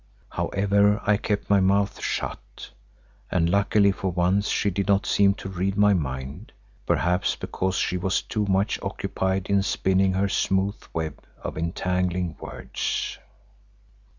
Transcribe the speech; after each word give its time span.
However, 0.31 0.99
I 1.05 1.15
kept 1.17 1.47
my 1.51 1.59
mouth 1.59 2.01
shut, 2.01 2.71
and 3.29 3.47
luckily 3.47 3.91
for 3.91 4.11
once 4.11 4.47
she 4.49 4.71
did 4.71 4.87
not 4.87 5.05
seem 5.05 5.35
to 5.35 5.47
read 5.47 5.77
my 5.77 5.93
mind, 5.93 6.53
perhaps 6.87 7.35
because 7.35 7.75
she 7.75 7.97
was 7.97 8.23
too 8.23 8.45
much 8.47 8.79
occupied 8.81 9.45
in 9.45 9.61
spinning 9.61 10.13
her 10.13 10.27
smooth 10.27 10.81
web 10.91 11.21
of 11.43 11.55
entangling 11.55 12.35
words.) 12.41 13.19